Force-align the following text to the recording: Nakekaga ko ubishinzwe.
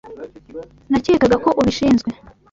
Nakekaga 0.91 1.35
ko 1.43 1.49
ubishinzwe. 1.59 2.09